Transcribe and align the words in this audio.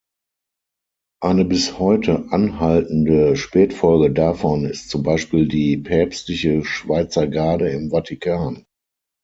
Eine 1.21 1.45
bis 1.45 1.77
heute 1.77 2.25
anhaltende 2.31 3.35
Spätfolge 3.35 4.11
davon 4.11 4.65
ist 4.65 4.89
zum 4.89 5.03
Beispiel 5.03 5.47
die 5.47 5.77
Päpstliche 5.77 6.65
Schweizergarde 6.65 7.69
im 7.69 7.91
Vatikan. 7.91 8.65